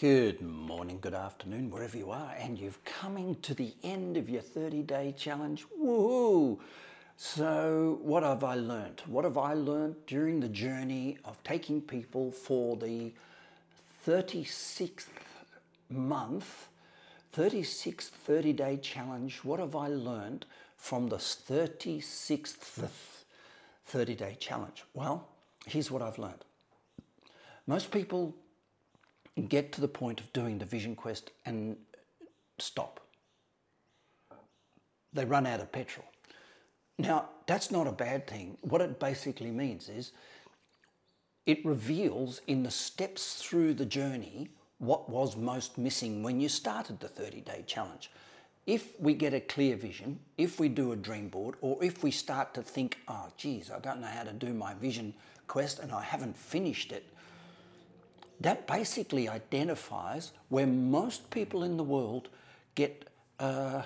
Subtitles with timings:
[0.00, 4.40] Good morning, good afternoon, wherever you are, and you've coming to the end of your
[4.40, 5.66] 30 day challenge.
[5.78, 6.58] Woohoo!
[7.18, 9.02] So, what have I learned?
[9.04, 13.12] What have I learned during the journey of taking people for the
[14.06, 15.08] 36th
[15.90, 16.68] month,
[17.36, 19.40] 36th 30 day challenge?
[19.44, 20.46] What have I learned
[20.78, 22.88] from the 36th
[23.84, 24.82] 30 day challenge?
[24.94, 25.28] Well,
[25.66, 26.42] here's what I've learned.
[27.66, 28.34] Most people
[29.48, 31.76] get to the point of doing the vision quest and
[32.58, 33.00] stop.
[35.12, 36.06] They run out of petrol.
[36.98, 38.58] Now, that's not a bad thing.
[38.60, 40.12] What it basically means is
[41.46, 47.00] it reveals in the steps through the journey what was most missing when you started
[47.00, 48.10] the 30 day challenge.
[48.66, 52.10] If we get a clear vision, if we do a dream board, or if we
[52.10, 55.14] start to think, oh, geez, I don't know how to do my vision
[55.48, 57.04] quest and I haven't finished it,
[58.40, 62.28] that basically identifies where most people in the world
[62.74, 63.82] get uh,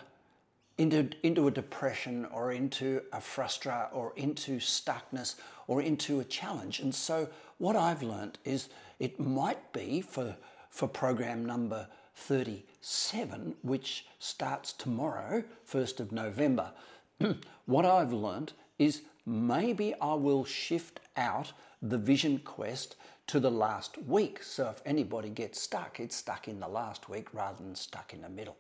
[0.79, 6.81] into, into a depression or into a frustra or into stuckness or into a challenge.
[6.81, 10.37] And so, what I've learned is it might be for,
[10.71, 16.73] for program number 37, which starts tomorrow, 1st of November.
[17.67, 23.99] what I've learned is maybe I will shift out the vision quest to the last
[24.07, 24.43] week.
[24.43, 28.23] So if anybody gets stuck, it's stuck in the last week rather than stuck in
[28.23, 28.57] the middle.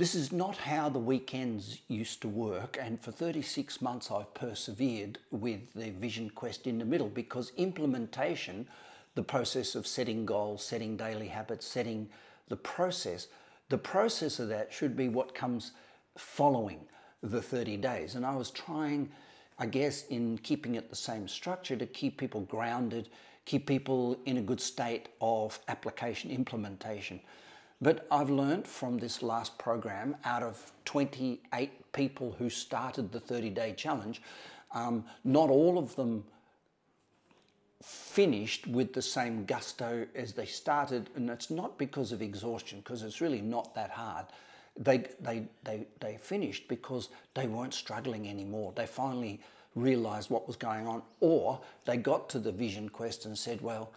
[0.00, 5.18] This is not how the weekends used to work, and for 36 months I've persevered
[5.30, 8.66] with the Vision Quest in the middle because implementation,
[9.14, 12.08] the process of setting goals, setting daily habits, setting
[12.48, 13.28] the process,
[13.68, 15.72] the process of that should be what comes
[16.16, 16.80] following
[17.22, 18.14] the 30 days.
[18.14, 19.10] And I was trying
[19.60, 23.10] I guess, in keeping it the same structure to keep people grounded,
[23.44, 27.20] keep people in a good state of application, implementation.
[27.82, 33.50] But I've learned from this last program, out of 28 people who started the 30
[33.50, 34.22] day challenge,
[34.72, 36.24] um, not all of them
[37.82, 41.10] finished with the same gusto as they started.
[41.16, 44.26] And it's not because of exhaustion, because it's really not that hard
[44.78, 48.72] they, they, they, they finished because they weren't struggling anymore.
[48.74, 49.40] They finally
[49.74, 53.92] realized what was going on, or they got to the vision quest and said, Well,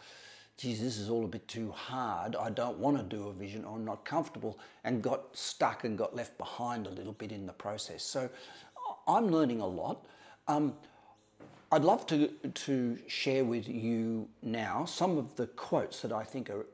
[0.58, 2.36] geez, this is all a bit too hard.
[2.36, 5.98] I don't want to do a vision, or I'm not comfortable, and got stuck and
[5.98, 8.04] got left behind a little bit in the process.
[8.04, 8.30] So
[9.08, 10.06] I'm learning a lot.
[10.48, 10.74] Um,
[11.72, 16.52] I'd love to, to share with you now some of the quotes that I think
[16.52, 16.68] are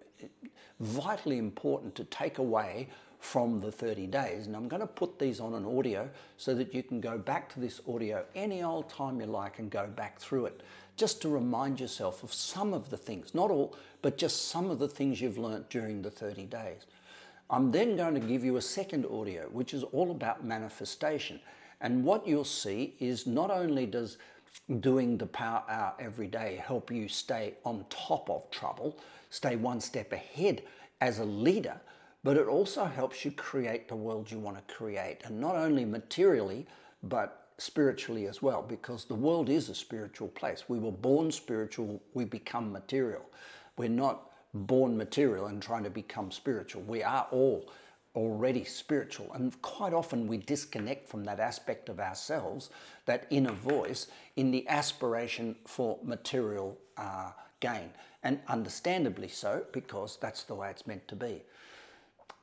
[0.82, 2.90] vitally important to take away
[3.20, 4.48] from the 30 days.
[4.48, 7.52] And I'm going to put these on an audio so that you can go back
[7.54, 10.62] to this audio any old time you like and go back through it
[10.96, 14.80] just to remind yourself of some of the things, not all, but just some of
[14.80, 16.86] the things you've learnt during the 30 days.
[17.50, 21.40] I'm then going to give you a second audio, which is all about manifestation.
[21.82, 24.18] And what you'll see is not only does
[24.82, 28.98] doing the power hour every day help you stay on top of trouble,
[29.30, 30.64] stay one step ahead
[31.02, 31.80] as a leader,
[32.24, 35.86] but it also helps you create the world you want to create, and not only
[35.86, 36.68] materially,
[37.04, 40.66] but spiritually as well, because the world is a spiritual place.
[40.68, 43.26] We were born spiritual, we become material.
[43.78, 46.82] We're not born material and trying to become spiritual.
[46.84, 47.70] We are all
[48.16, 52.70] already spiritual, and quite often we disconnect from that aspect of ourselves,
[53.06, 57.92] that inner voice, in the aspiration for material uh, gain.
[58.24, 61.44] And understandably so, because that's the way it's meant to be.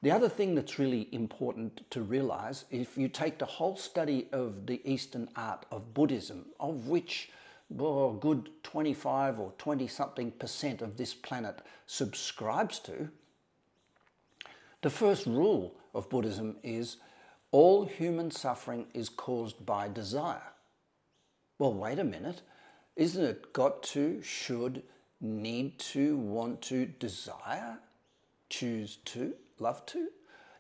[0.07, 4.65] The other thing that's really important to realize, if you take the whole study of
[4.67, 7.29] the Eastern art of Buddhism, of which
[7.73, 11.59] a good 25 or 20 something percent of this planet
[11.89, 13.09] subscribes to,
[14.83, 16.99] the first rule of Buddhism is
[17.51, 20.53] all human suffering is caused by desire.
[21.59, 22.43] Well, wait a minute.
[22.95, 24.85] Isn't it got to, should,
[25.21, 27.79] need to, want to, desire,
[28.49, 29.35] choose to?
[29.61, 30.09] Love to?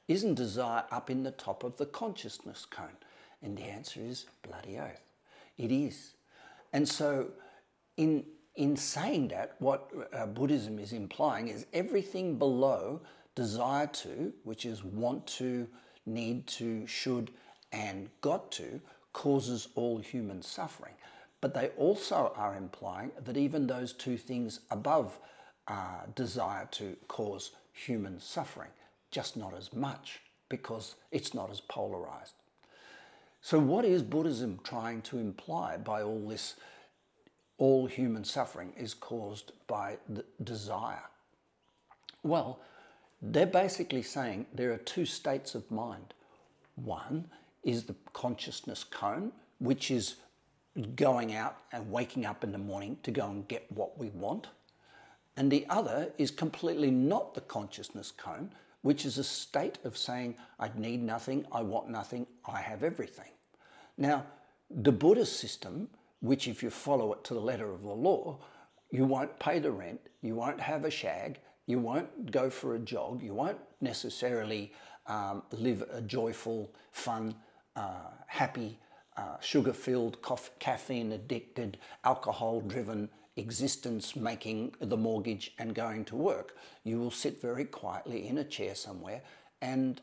[0.08, 2.96] Isn't desire up in the top of the consciousness cone?
[3.43, 5.12] And the answer is bloody oath.
[5.58, 6.12] It is.
[6.72, 7.28] And so,
[7.96, 13.00] in, in saying that, what uh, Buddhism is implying is everything below
[13.34, 15.66] desire to, which is want to,
[16.06, 17.31] need to, should,
[17.72, 18.81] and got to,
[19.12, 20.94] causes all human suffering.
[21.40, 25.19] But they also are implying that even those two things above
[25.69, 28.70] uh, desire to cause human suffering
[29.11, 32.35] just not as much because it's not as polarized.
[33.41, 36.56] So, what is Buddhism trying to imply by all this?
[37.58, 41.05] All human suffering is caused by the desire.
[42.23, 42.61] Well,
[43.23, 46.12] they're basically saying there are two states of mind.
[46.75, 47.31] One
[47.62, 50.17] is the consciousness cone, which is
[50.94, 54.49] going out and waking up in the morning to go and get what we want.
[55.37, 58.50] And the other is completely not the consciousness cone,
[58.87, 63.33] which is a state of saying, I need nothing, I want nothing, I have everything.
[63.99, 64.25] Now,
[64.71, 65.88] the Buddhist system,
[66.21, 68.38] which if you follow it to the letter of the law,
[68.93, 72.79] you won't pay the rent, you won't have a shag, you won't go for a
[72.79, 74.73] jog, you won't necessarily
[75.09, 77.35] um, live a joyful, fun,
[77.75, 78.79] uh, happy,
[79.17, 80.19] uh, sugar filled,
[80.61, 86.56] caffeine addicted, alcohol driven existence making the mortgage and going to work.
[86.85, 89.23] You will sit very quietly in a chair somewhere
[89.61, 90.00] and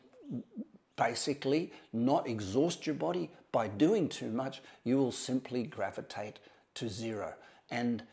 [0.96, 4.62] basically not exhaust your body by doing too much.
[4.84, 6.38] You will simply gravitate
[6.74, 7.34] to zero.
[7.70, 8.04] And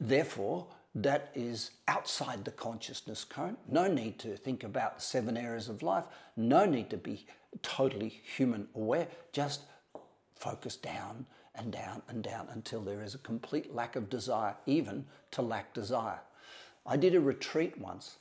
[0.00, 3.56] therefore, that is outside the consciousness cone.
[3.68, 6.04] No need to think about seven areas of life.
[6.36, 7.26] No need to be
[7.62, 9.06] totally human aware.
[9.32, 9.62] Just
[10.34, 11.26] focus down
[11.60, 15.74] and down and down until there is a complete lack of desire, even to lack
[15.74, 16.20] desire.
[16.86, 18.16] I did a retreat once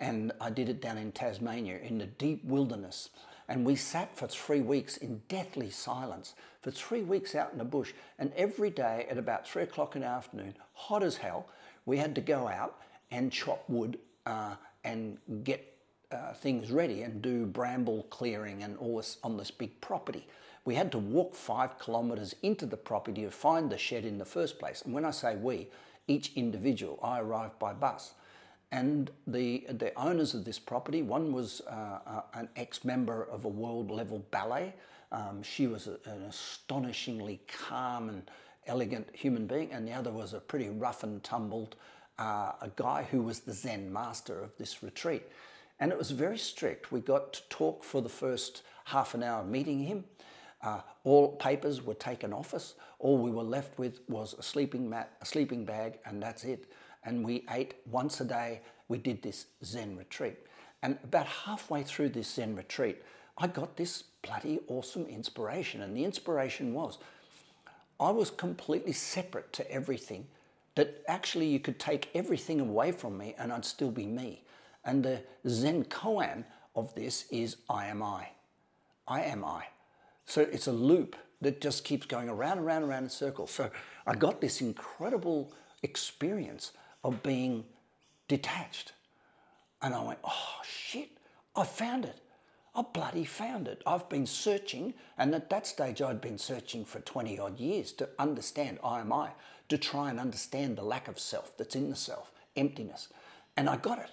[0.00, 3.10] and I did it down in Tasmania in the deep wilderness.
[3.48, 7.64] And we sat for three weeks in deathly silence, for three weeks out in the
[7.64, 7.92] bush.
[8.18, 11.46] And every day at about three o'clock in the afternoon, hot as hell,
[11.86, 12.76] we had to go out
[13.10, 14.54] and chop wood uh,
[14.84, 15.76] and get
[16.10, 20.26] uh, things ready and do bramble clearing and all this on this big property.
[20.64, 24.24] We had to walk five kilometres into the property to find the shed in the
[24.24, 24.82] first place.
[24.82, 25.68] And when I say we,
[26.06, 28.14] each individual, I arrived by bus.
[28.72, 33.44] And the, the owners of this property, one was uh, uh, an ex member of
[33.44, 34.74] a world level ballet.
[35.10, 38.30] Um, she was a, an astonishingly calm and
[38.66, 41.74] elegant human being, and the other was a pretty rough and tumbled
[42.18, 45.22] uh, a guy who was the Zen master of this retreat.
[45.80, 46.92] And it was very strict.
[46.92, 50.04] We got to talk for the first half an hour meeting him.
[50.62, 52.74] Uh, all papers were taken off us.
[52.98, 56.70] All we were left with was a sleeping mat, a sleeping bag, and that's it.
[57.04, 58.60] And we ate once a day.
[58.88, 60.36] We did this Zen retreat.
[60.82, 63.02] And about halfway through this Zen retreat,
[63.38, 65.82] I got this bloody awesome inspiration.
[65.82, 66.98] And the inspiration was
[67.98, 70.26] I was completely separate to everything,
[70.74, 74.42] that actually you could take everything away from me and I'd still be me.
[74.84, 78.28] And the Zen koan of this is I am I.
[79.06, 79.64] I am I.
[80.26, 83.50] So it's a loop that just keeps going around and around and around in circles.
[83.50, 83.70] So
[84.06, 85.52] I got this incredible
[85.82, 86.72] experience
[87.02, 87.64] of being
[88.28, 88.92] detached.
[89.82, 91.10] And I went, oh shit,
[91.56, 92.20] I found it.
[92.74, 93.82] I bloody found it.
[93.86, 98.08] I've been searching, and at that stage, I'd been searching for 20 odd years to
[98.18, 99.30] understand I am I,
[99.68, 103.08] to try and understand the lack of self that's in the self, emptiness.
[103.56, 104.10] And I got it.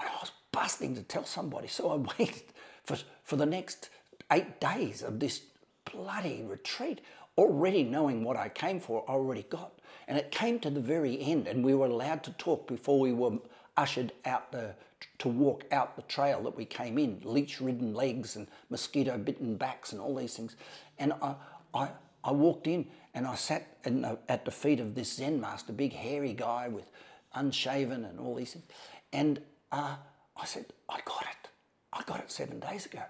[0.00, 1.68] And I was busting to tell somebody.
[1.68, 2.44] So I waited
[2.84, 3.90] for, for the next
[4.34, 5.42] eight days of this
[5.90, 7.00] bloody retreat,
[7.38, 9.72] already knowing what I came for, I already got.
[10.06, 13.12] And it came to the very end, and we were allowed to talk before we
[13.12, 13.38] were
[13.76, 14.74] ushered out the
[15.18, 20.00] to walk out the trail that we came in, leech-ridden legs and mosquito-bitten backs and
[20.00, 20.56] all these things.
[20.98, 21.34] And I,
[21.74, 21.88] I,
[22.22, 25.92] I walked in and I sat the, at the feet of this Zen master, big
[25.92, 26.90] hairy guy with
[27.34, 28.64] unshaven and all these things.
[29.12, 29.40] And
[29.70, 29.96] uh,
[30.36, 31.48] I said, I got it.
[31.92, 33.02] I got it seven days ago.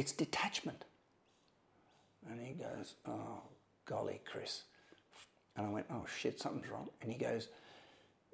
[0.00, 0.86] It's detachment.
[2.30, 3.42] And he goes, Oh,
[3.84, 4.62] golly, Chris.
[5.54, 6.88] And I went, Oh shit, something's wrong.
[7.02, 7.48] And he goes,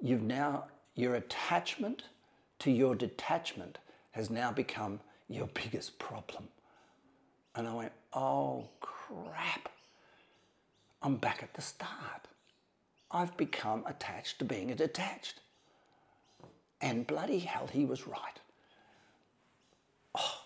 [0.00, 2.04] You've now, your attachment
[2.60, 3.78] to your detachment
[4.12, 6.46] has now become your biggest problem.
[7.56, 9.68] And I went, Oh crap.
[11.02, 12.28] I'm back at the start.
[13.10, 15.40] I've become attached to being a detached.
[16.80, 18.38] And bloody hell, he was right.
[20.16, 20.45] Oh,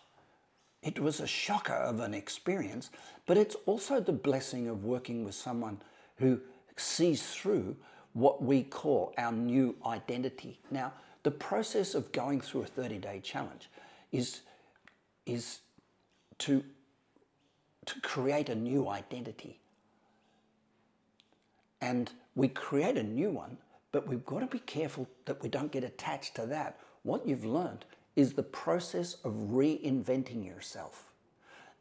[0.83, 2.91] It was a shocker of an experience,
[3.27, 5.81] but it's also the blessing of working with someone
[6.17, 6.41] who
[6.77, 7.77] sees through
[8.13, 10.59] what we call our new identity.
[10.71, 13.69] Now, the process of going through a 30 day challenge
[14.11, 14.41] is,
[15.27, 15.61] is
[16.39, 16.65] to,
[17.85, 19.61] to create a new identity.
[21.83, 23.59] And we create a new one,
[23.93, 26.79] but we've got to be careful that we don't get attached to that.
[27.03, 27.85] What you've learned
[28.21, 31.11] is the process of reinventing yourself.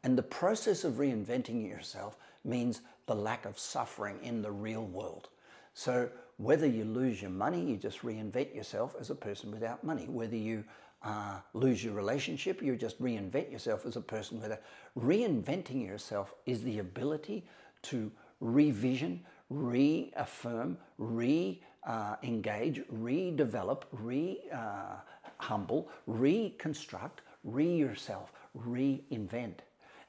[0.02, 5.28] And the process of reinventing yourself means the lack of suffering in the real world.
[5.74, 10.06] So, whether you lose your money, you just reinvent yourself as a person without money.
[10.08, 10.64] Whether you
[11.02, 14.62] uh, lose your relationship, you just reinvent yourself as a person without.
[14.98, 17.44] Reinventing yourself is the ability
[17.82, 19.20] to revision,
[19.50, 24.96] reaffirm, re uh, engage, redevelop, re uh,
[25.42, 29.56] humble, reconstruct, re yourself, reinvent.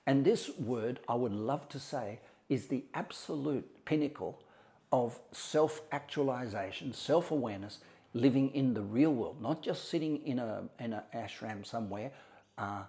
[0.07, 2.19] And this word, I would love to say,
[2.49, 4.41] is the absolute pinnacle
[4.91, 7.79] of self actualization, self awareness,
[8.13, 12.11] living in the real world, not just sitting in a in an ashram somewhere,
[12.57, 12.83] uh,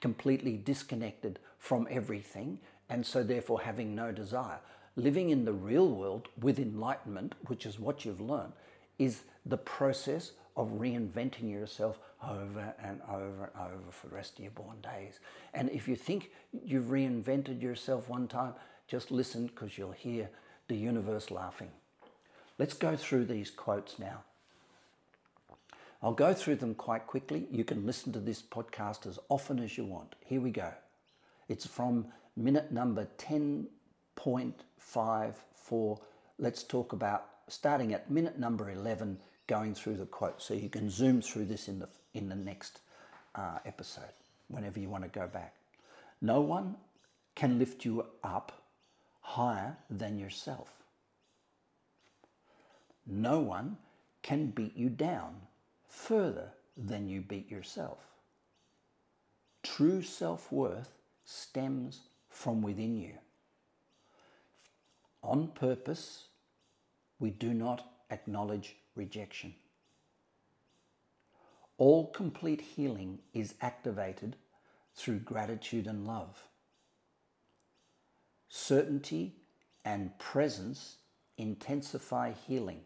[0.00, 4.58] completely disconnected from everything, and so therefore having no desire.
[4.96, 8.52] Living in the real world with enlightenment, which is what you've learned,
[8.98, 11.98] is the process of reinventing yourself
[12.28, 15.20] over and over and over for the rest of your born days.
[15.54, 16.32] And if you think
[16.64, 18.54] you've reinvented yourself one time,
[18.88, 20.30] just listen because you'll hear
[20.66, 21.70] the universe laughing.
[22.58, 24.24] Let's go through these quotes now.
[26.02, 27.46] I'll go through them quite quickly.
[27.52, 30.16] You can listen to this podcast as often as you want.
[30.24, 30.72] Here we go.
[31.48, 36.00] It's from minute number 10.54.
[36.40, 40.40] Let's talk about starting at minute number 11, going through the quote.
[40.40, 42.80] So you can zoom through this in the, in the next
[43.34, 44.04] uh, episode,
[44.46, 45.54] whenever you want to go back.
[46.20, 46.76] No one
[47.34, 48.62] can lift you up
[49.20, 50.72] higher than yourself.
[53.06, 53.78] No one
[54.22, 55.36] can beat you down
[55.88, 57.98] further than you beat yourself.
[59.62, 60.92] True self worth
[61.24, 63.14] stems from within you.
[65.22, 66.24] On purpose,
[67.18, 69.54] we do not acknowledge rejection.
[71.78, 74.36] All complete healing is activated
[74.94, 76.48] through gratitude and love.
[78.48, 79.36] Certainty
[79.84, 80.96] and presence
[81.36, 82.80] intensify healing.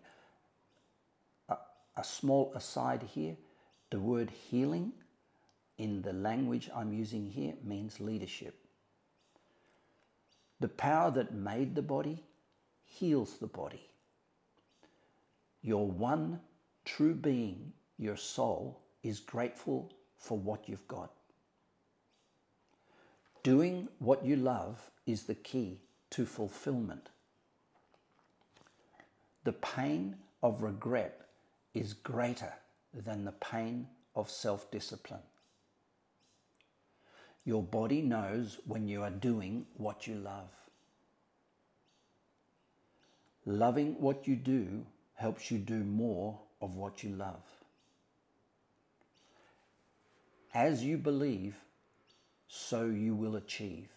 [1.48, 1.56] A,
[1.96, 3.36] a, small aside here
[3.90, 4.92] the word healing
[5.78, 8.54] in the language I'm using here means leadership.
[10.60, 12.22] The power that made the body
[12.84, 13.91] heals the body.
[15.62, 16.40] Your one
[16.84, 21.12] true being, your soul, is grateful for what you've got.
[23.42, 27.08] Doing what you love is the key to fulfillment.
[29.44, 31.22] The pain of regret
[31.74, 32.52] is greater
[32.94, 35.22] than the pain of self discipline.
[37.44, 40.50] Your body knows when you are doing what you love.
[43.44, 47.44] Loving what you do helps you do more of what you love.
[50.54, 51.56] As you believe,
[52.46, 53.88] so you will achieve.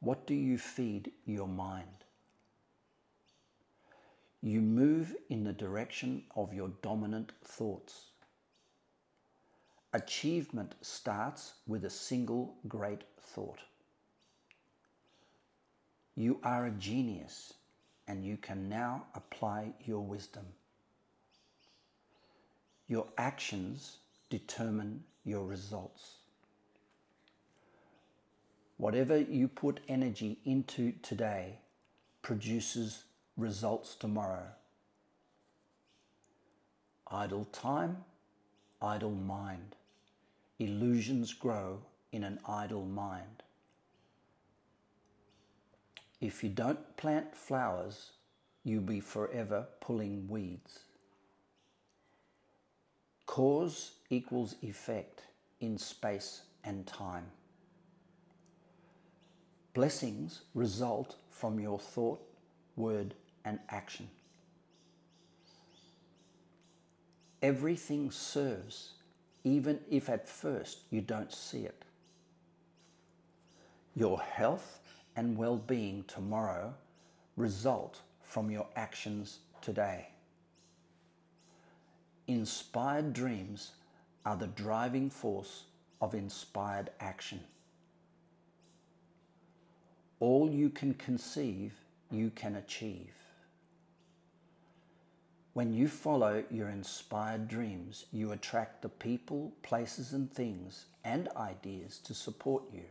[0.00, 2.04] What do you feed your mind?
[4.42, 8.06] You move in the direction of your dominant thoughts.
[9.92, 13.60] Achievement starts with a single great thought.
[16.14, 17.54] You are a genius
[18.06, 20.44] and you can now apply your wisdom.
[22.88, 23.98] Your actions
[24.28, 26.16] determine your results.
[28.78, 31.58] Whatever you put energy into today
[32.22, 33.04] produces
[33.36, 34.46] results tomorrow.
[37.10, 37.98] Idle time,
[38.80, 39.76] idle mind.
[40.58, 41.80] Illusions grow
[42.12, 43.42] in an idle mind.
[46.20, 48.12] If you don't plant flowers,
[48.62, 50.80] you'll be forever pulling weeds.
[53.26, 55.22] Cause equals effect
[55.60, 57.26] in space and time.
[59.72, 62.20] Blessings result from your thought,
[62.76, 64.08] word, and action.
[67.40, 68.92] Everything serves,
[69.44, 71.84] even if at first you don't see it.
[73.94, 74.80] Your health
[75.20, 76.72] and well being tomorrow
[77.36, 80.08] result from your actions today.
[82.26, 83.72] Inspired dreams
[84.24, 85.64] are the driving force
[86.00, 87.40] of inspired action.
[90.20, 91.74] All you can conceive,
[92.10, 93.12] you can achieve.
[95.52, 101.98] When you follow your inspired dreams, you attract the people, places, and things and ideas
[102.04, 102.84] to support you.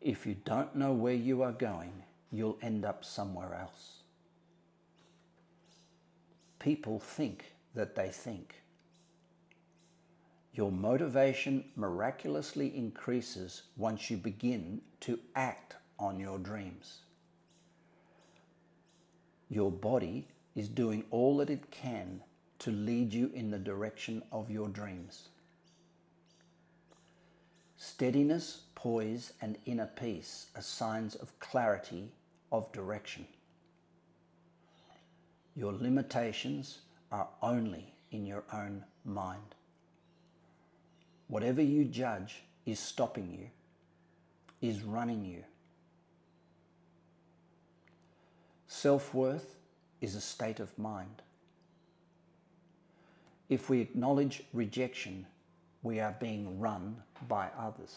[0.00, 1.92] If you don't know where you are going,
[2.32, 3.98] you'll end up somewhere else.
[6.58, 8.62] People think that they think.
[10.52, 16.98] Your motivation miraculously increases once you begin to act on your dreams.
[19.48, 22.22] Your body is doing all that it can
[22.60, 25.28] to lead you in the direction of your dreams.
[27.82, 32.10] Steadiness, poise, and inner peace are signs of clarity
[32.52, 33.26] of direction.
[35.56, 39.54] Your limitations are only in your own mind.
[41.28, 43.48] Whatever you judge is stopping you,
[44.60, 45.42] is running you.
[48.66, 49.54] Self worth
[50.02, 51.22] is a state of mind.
[53.48, 55.24] If we acknowledge rejection,
[55.82, 56.96] we are being run
[57.28, 57.96] by others.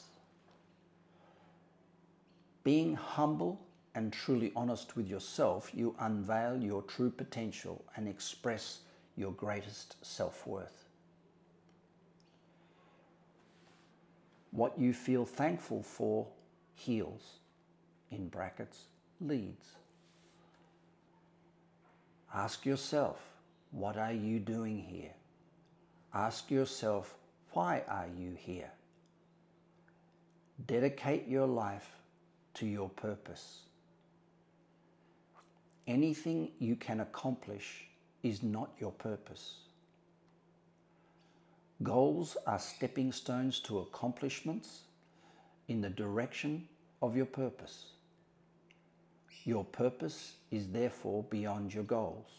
[2.63, 3.59] Being humble
[3.95, 8.79] and truly honest with yourself, you unveil your true potential and express
[9.15, 10.85] your greatest self worth.
[14.51, 16.27] What you feel thankful for
[16.75, 17.39] heals,
[18.11, 18.85] in brackets,
[19.19, 19.75] leads.
[22.33, 23.19] Ask yourself,
[23.71, 25.13] what are you doing here?
[26.13, 27.15] Ask yourself,
[27.53, 28.71] why are you here?
[30.65, 31.89] Dedicate your life
[32.55, 33.61] to your purpose.
[35.87, 37.85] Anything you can accomplish
[38.21, 39.55] is not your purpose.
[41.81, 44.83] Goals are stepping stones to accomplishments
[45.67, 46.67] in the direction
[47.01, 47.87] of your purpose.
[49.43, 52.29] Your purpose is therefore beyond your goals.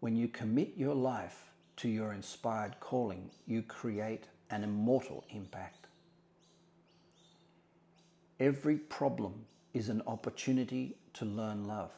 [0.00, 1.44] When you commit your life
[1.78, 5.86] to your inspired calling, you create an immortal impact.
[8.40, 11.92] Every problem is an opportunity to learn love.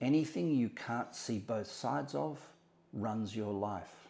[0.00, 2.38] Anything you can't see both sides of
[2.92, 4.08] runs your life.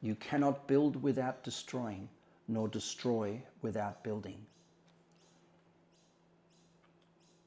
[0.00, 2.08] You cannot build without destroying,
[2.46, 4.46] nor destroy without building.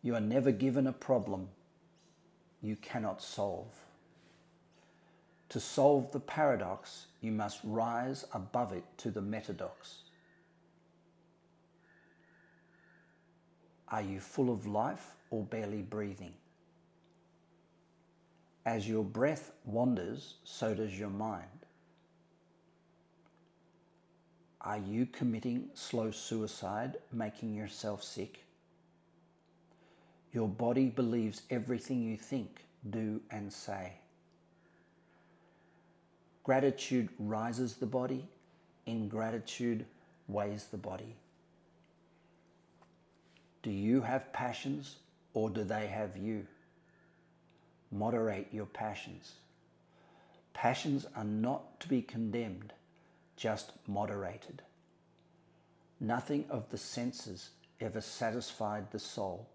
[0.01, 1.47] You are never given a problem
[2.61, 3.82] you cannot solve.
[5.53, 9.99] To solve the paradox, you must rise above it to the metadox.
[13.87, 16.33] Are you full of life or barely breathing?
[18.65, 21.67] As your breath wanders, so does your mind.
[24.59, 28.39] Are you committing slow suicide, making yourself sick?
[30.31, 33.99] Your body believes everything you think, do, and say.
[36.43, 38.27] Gratitude rises the body,
[38.85, 39.85] ingratitude
[40.27, 41.15] weighs the body.
[43.61, 44.97] Do you have passions
[45.33, 46.45] or do they have you?
[47.91, 49.33] Moderate your passions.
[50.53, 52.73] Passions are not to be condemned,
[53.37, 54.61] just moderated.
[55.99, 59.47] Nothing of the senses ever satisfied the soul.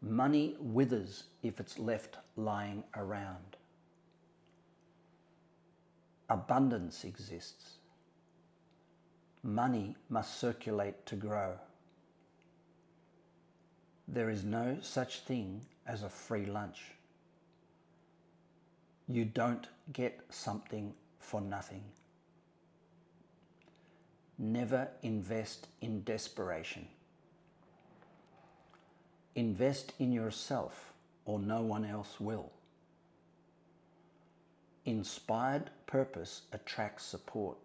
[0.00, 3.56] Money withers if it's left lying around.
[6.30, 7.78] Abundance exists.
[9.42, 11.54] Money must circulate to grow.
[14.06, 16.92] There is no such thing as a free lunch.
[19.08, 21.82] You don't get something for nothing.
[24.38, 26.86] Never invest in desperation.
[29.34, 30.92] Invest in yourself,
[31.24, 32.52] or no one else will.
[34.90, 37.56] Inspired purpose attracts support.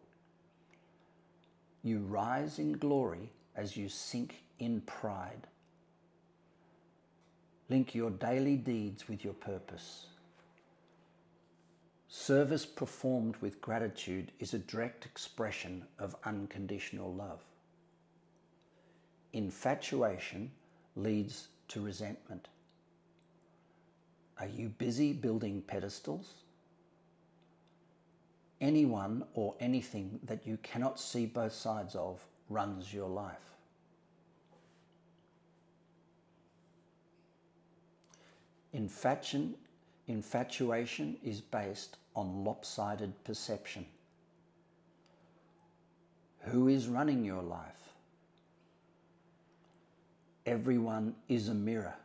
[1.81, 5.47] You rise in glory as you sink in pride.
[7.67, 10.05] Link your daily deeds with your purpose.
[12.09, 17.41] Service performed with gratitude is a direct expression of unconditional love.
[19.33, 20.51] Infatuation
[20.95, 22.49] leads to resentment.
[24.39, 26.44] Are you busy building pedestals?
[28.61, 33.55] Anyone or anything that you cannot see both sides of runs your life.
[38.73, 39.55] Infatuation,
[40.07, 43.85] infatuation is based on lopsided perception.
[46.41, 47.93] Who is running your life?
[50.45, 51.95] Everyone is a mirror.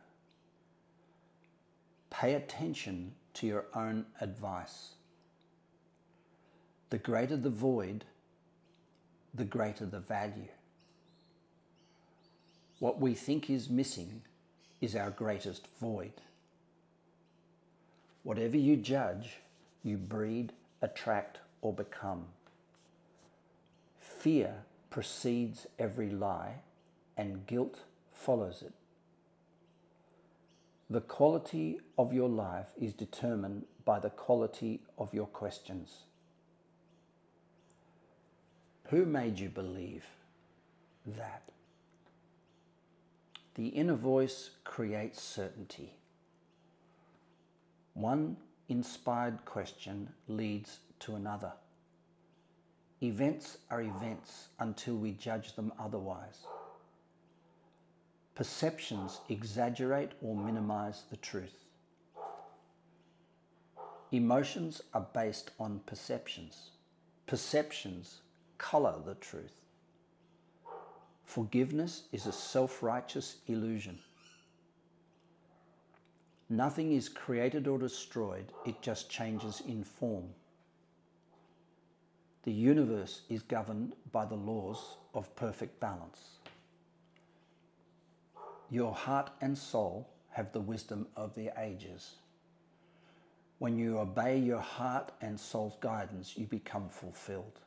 [2.09, 4.95] Pay attention to your own advice.
[6.91, 8.03] The greater the void,
[9.33, 10.49] the greater the value.
[12.79, 14.23] What we think is missing
[14.81, 16.11] is our greatest void.
[18.23, 19.37] Whatever you judge,
[19.83, 20.51] you breed,
[20.81, 22.25] attract, or become.
[24.01, 24.53] Fear
[24.89, 26.55] precedes every lie,
[27.15, 27.79] and guilt
[28.11, 28.73] follows it.
[30.89, 36.03] The quality of your life is determined by the quality of your questions.
[38.91, 40.03] Who made you believe
[41.05, 41.43] that?
[43.55, 45.93] The inner voice creates certainty.
[47.93, 48.35] One
[48.67, 51.53] inspired question leads to another.
[53.01, 56.45] Events are events until we judge them otherwise.
[58.35, 61.63] Perceptions exaggerate or minimize the truth.
[64.11, 66.71] Emotions are based on perceptions.
[67.25, 68.19] Perceptions
[68.61, 69.55] color the truth.
[71.25, 73.97] Forgiveness is a self righteous illusion.
[76.47, 80.29] Nothing is created or destroyed, it just changes in form.
[82.43, 86.19] The universe is governed by the laws of perfect balance.
[88.69, 92.15] Your heart and soul have the wisdom of the ages.
[93.59, 97.59] When you obey your heart and soul's guidance, you become fulfilled.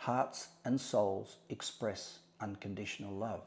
[0.00, 3.42] Hearts and souls express unconditional love.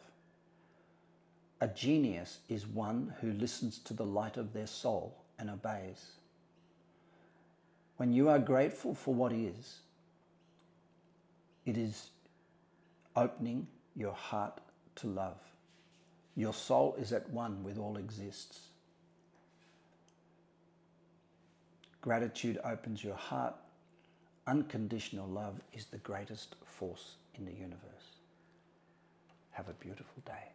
[1.59, 6.11] A genius is one who listens to the light of their soul and obeys.
[7.97, 9.79] When you are grateful for what is,
[11.65, 12.09] it is
[13.15, 14.61] opening your heart
[14.97, 15.39] to love.
[16.35, 18.59] Your soul is at one with all exists.
[21.99, 23.55] Gratitude opens your heart.
[24.45, 28.17] Unconditional love is the greatest force in the universe.
[29.51, 30.52] Have a beautiful day.